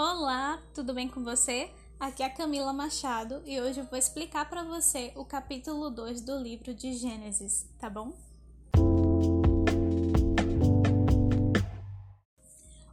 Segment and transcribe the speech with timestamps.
[0.00, 1.72] Olá, tudo bem com você?
[1.98, 6.20] Aqui é a Camila Machado e hoje eu vou explicar para você o capítulo 2
[6.20, 8.12] do livro de Gênesis, tá bom?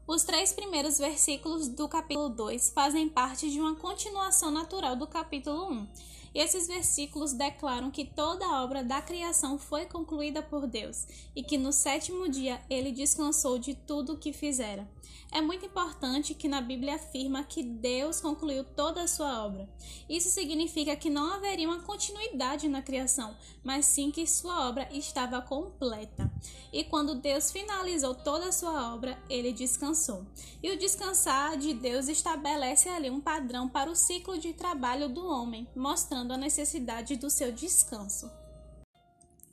[0.07, 5.71] Os três primeiros versículos do capítulo 2 fazem parte de uma continuação natural do capítulo
[5.73, 5.87] 1.
[6.35, 11.41] E esses versículos declaram que toda a obra da criação foi concluída por Deus e
[11.41, 14.85] que no sétimo dia ele descansou de tudo o que fizera.
[15.31, 19.67] É muito importante que na Bíblia afirma que Deus concluiu toda a sua obra.
[20.07, 25.41] Isso significa que não haveria uma continuidade na criação, mas sim que sua obra estava
[25.41, 26.31] completa.
[26.71, 30.25] E quando Deus finalizou toda a sua obra, ele descansou.
[30.63, 35.25] E o descansar de Deus estabelece ali um padrão para o ciclo de trabalho do
[35.27, 38.31] homem, mostrando a necessidade do seu descanso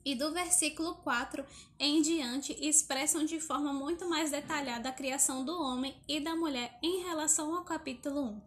[0.04, 1.44] e do versículo 4
[1.78, 6.78] em diante expressam de forma muito mais detalhada a criação do homem e da mulher
[6.82, 8.40] em relação ao capítulo 1.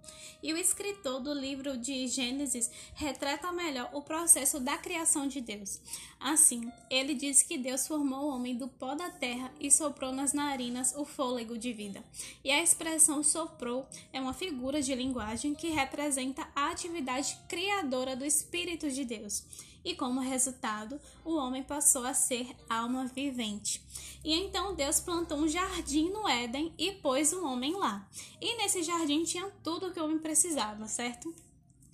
[0.44, 5.82] E o escritor do livro de Gênesis retrata melhor o processo da criação de Deus.
[6.20, 10.32] Assim, ele diz que Deus formou o homem do pó da terra e soprou nas
[10.32, 12.04] narinas o fôlego de vida.
[12.44, 18.24] E a expressão soprou é uma figura de linguagem que representa a atividade criadora do
[18.24, 19.44] Espírito de Deus
[19.86, 23.82] e, como resultado, o homem passou a ser alma vivente.
[24.24, 28.10] E então Deus plantou um jardim no Éden e pôs o homem lá.
[28.41, 31.34] E nesse jardim tinha tudo o que o homem precisava, certo?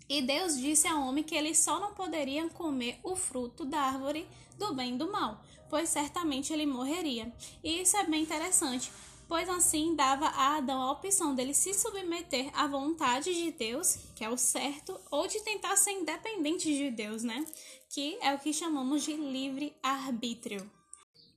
[0.08, 4.28] E Deus disse ao homem que ele só não poderia comer o fruto da árvore
[4.58, 7.34] do bem e do mal, pois certamente ele morreria.
[7.64, 8.92] E isso é bem interessante,
[9.32, 14.26] pois assim dava a Adão a opção dele se submeter à vontade de Deus, que
[14.26, 17.46] é o certo, ou de tentar ser independente de Deus, né?
[17.90, 20.70] Que é o que chamamos de livre arbítrio.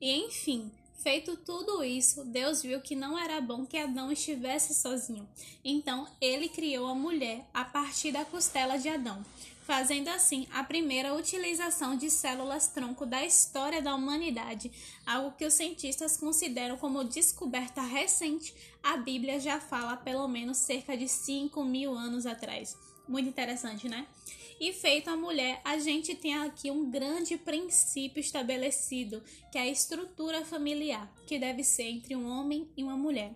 [0.00, 5.28] E enfim, feito tudo isso, Deus viu que não era bom que Adão estivesse sozinho.
[5.64, 9.24] Então, ele criou a mulher a partir da costela de Adão
[9.64, 14.70] fazendo assim a primeira utilização de células-tronco da história da humanidade,
[15.06, 18.54] algo que os cientistas consideram como descoberta recente.
[18.82, 22.76] A Bíblia já fala pelo menos cerca de 5 mil anos atrás.
[23.06, 24.06] Muito interessante, né?
[24.60, 29.68] E feito a mulher, a gente tem aqui um grande princípio estabelecido, que é a
[29.68, 33.34] estrutura familiar, que deve ser entre um homem e uma mulher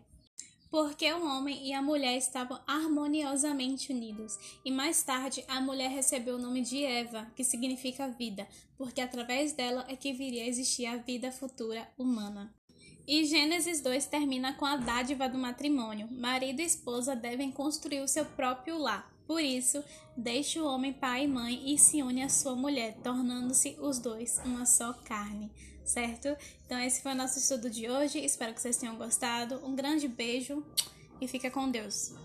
[0.70, 4.38] porque o homem e a mulher estavam harmoniosamente unidos.
[4.64, 8.46] E mais tarde, a mulher recebeu o nome de Eva, que significa vida,
[8.76, 12.54] porque através dela é que viria a existir a vida futura humana.
[13.06, 16.08] E Gênesis 2 termina com a dádiva do matrimônio.
[16.10, 19.10] Marido e esposa devem construir o seu próprio lar.
[19.28, 19.84] Por isso,
[20.16, 24.40] deixe o homem pai e mãe e se une à sua mulher, tornando-se os dois
[24.44, 25.48] uma só carne
[25.88, 26.36] certo?
[26.66, 28.18] Então esse foi o nosso estudo de hoje.
[28.18, 29.58] Espero que vocês tenham gostado.
[29.64, 30.62] Um grande beijo
[31.20, 32.12] e fica com Deus.